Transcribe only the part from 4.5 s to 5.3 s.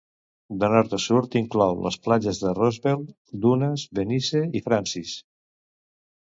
i Francis.